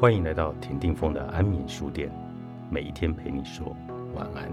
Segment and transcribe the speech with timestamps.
[0.00, 2.10] 欢迎来到田定峰的安眠书店，
[2.70, 3.76] 每一天陪你说
[4.14, 4.50] 晚安。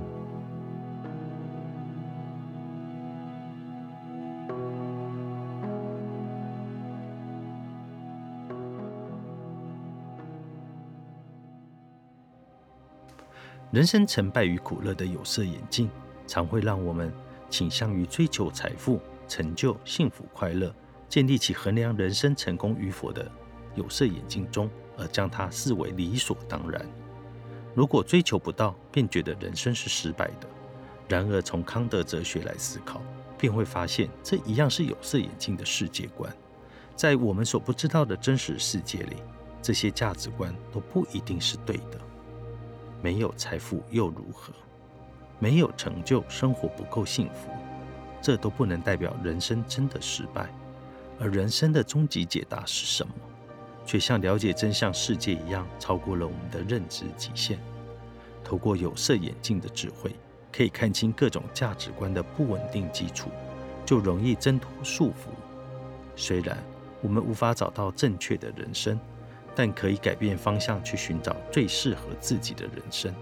[13.71, 15.89] 人生成败与苦乐的有色眼镜，
[16.27, 17.09] 常会让我们
[17.49, 20.75] 倾向于追求财富、成就、幸福、快乐，
[21.07, 23.31] 建立起衡量人生成功与否的
[23.77, 24.69] 有色眼镜中。
[24.99, 26.83] 而将它视为理所当然。
[27.75, 30.47] 如果追求不到，便觉得人生是失败的。
[31.07, 32.99] 然而，从康德哲学来思考，
[33.37, 36.35] 便会发现这一样是有色眼镜的世界观。
[36.95, 39.17] 在我们所不知道的真实世界里，
[39.61, 41.99] 这些价值观都不一定是对的。
[42.99, 44.51] 没有财富又如何？
[45.37, 47.51] 没有成就，生活不够幸福，
[48.19, 50.49] 这都不能代表人生真的失败。
[51.19, 53.13] 而人生的终极解答是什么？
[53.87, 57.57] 却像了解真相世界一样，超过了我们的认知极限。
[58.43, 60.13] 透过有色眼镜的智慧，
[60.51, 63.29] 可以看清各种价值观的不稳定基础，
[63.85, 65.29] 就容易挣脱束缚。
[66.17, 66.57] 虽然
[67.01, 68.99] 我们无法找到正确的人生，
[69.55, 73.13] 但可以改变方向，去寻找最适合自己的人生。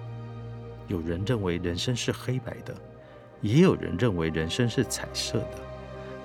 [0.87, 2.75] 有人认为人生是黑白的，
[3.41, 5.59] 也有人认为人生是彩色的。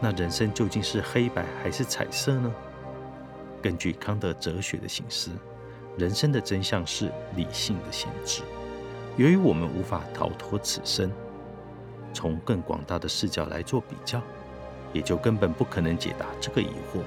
[0.00, 2.54] 那人生究竟是黑白还是彩色呢？
[3.62, 5.30] 根据康德哲学的形式，
[5.96, 8.42] 人生的真相是理性的限制。
[9.16, 11.10] 由于我们无法逃脱此生，
[12.12, 14.22] 从更广大的视角来做比较，
[14.92, 17.02] 也就根本不可能解答这个疑惑。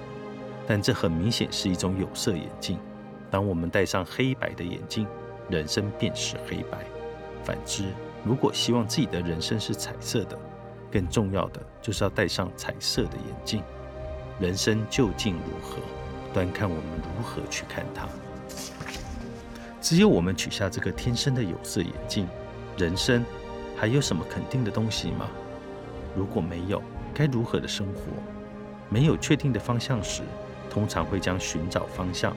[0.68, 2.78] 但这很明显是一种有色眼镜。
[3.32, 5.08] 当我们戴上黑白的眼镜，
[5.50, 6.78] 人生便是黑白；
[7.44, 7.86] 反之，
[8.24, 10.38] 如果希望自己的人生是彩色的，
[10.92, 13.64] 更重要的就是要戴上彩色的眼镜。
[14.40, 15.78] 人生究竟如何？
[16.34, 16.84] 端看我们
[17.16, 18.08] 如何去看它。
[19.80, 22.28] 只有我们取下这个天生的有色眼镜，
[22.78, 23.24] 人生
[23.78, 25.30] 还有什么肯定的东西吗？
[26.16, 26.82] 如果没有，
[27.14, 28.02] 该如何的生活？
[28.90, 30.22] 没有确定的方向时，
[30.70, 32.36] 通常会将寻找方向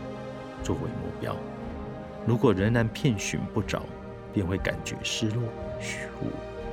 [0.63, 1.37] 作为目标。
[2.27, 3.83] 如果仍然遍寻不着，
[4.33, 5.43] 便会感觉失落、
[5.79, 6.31] 虚无，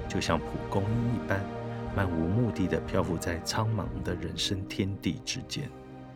[0.09, 1.39] 就像蒲公英一般，
[1.95, 5.69] 漫无目的的漂浮在苍茫的人生天地之间。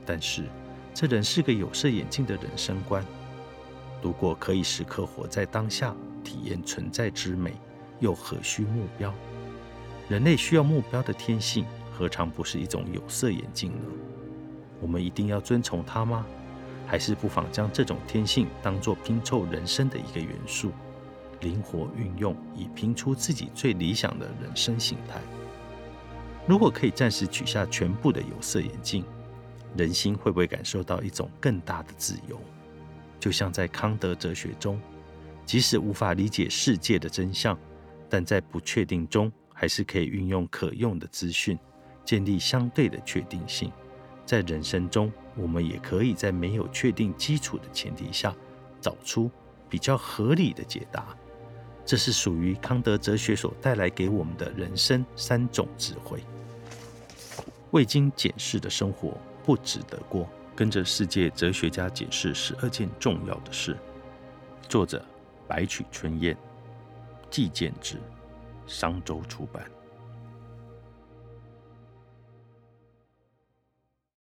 [0.06, 0.44] 但是，
[1.00, 3.06] 这人是个有色眼镜的人生观。
[4.02, 7.54] 如果可以时刻活在当下，体验存在之美，
[8.00, 9.14] 又何须目标？
[10.10, 13.84] 人类需要目标的天性，何尝不是一种有色眼镜呢？
[14.82, 16.26] 我们一定要遵从它吗？
[16.88, 20.72] 还是不妨将这种天性当作拼凑人生的一个元素，
[21.42, 25.22] 灵活运用，以拼出自己最理想的人生形态？
[26.48, 29.06] 如果可以暂时取下全部的有色眼镜，
[29.78, 32.38] 人心会不会感受到一种更大的自由？
[33.20, 34.80] 就像在康德哲学中，
[35.46, 37.58] 即使无法理解世界的真相，
[38.10, 41.58] 但在不确定中，还是可以运用可用的资讯，
[42.04, 43.72] 建立相对的确定性。
[44.26, 48.36] 在人生中，我们也可以在没有确定基础的前提下，
[48.82, 49.32] 找出
[49.70, 51.16] 比较合理的解答。
[51.86, 56.22] 这是属于康德哲学所带来给我们的人生三种智慧。
[57.72, 59.18] 未经检视的生活。
[59.48, 60.28] 不值得过。
[60.54, 63.78] 跟着世界哲学家解释十二件重要的事。
[64.68, 65.06] 作者：
[65.48, 66.36] 白曲春燕，
[67.30, 67.98] 季建之，
[68.66, 69.64] 商周出版。